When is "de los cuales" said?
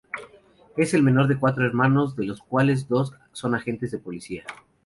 2.15-2.87